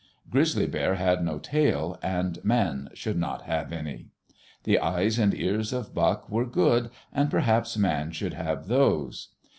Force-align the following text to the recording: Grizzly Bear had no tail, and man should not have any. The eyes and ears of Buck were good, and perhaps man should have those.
Grizzly 0.31 0.65
Bear 0.65 0.95
had 0.95 1.23
no 1.23 1.37
tail, 1.37 1.99
and 2.01 2.43
man 2.43 2.89
should 2.95 3.17
not 3.19 3.43
have 3.43 3.71
any. 3.71 4.07
The 4.63 4.79
eyes 4.79 5.19
and 5.19 5.31
ears 5.39 5.71
of 5.71 5.93
Buck 5.93 6.27
were 6.27 6.47
good, 6.47 6.89
and 7.13 7.29
perhaps 7.29 7.77
man 7.77 8.09
should 8.09 8.33
have 8.33 8.67
those. 8.67 9.27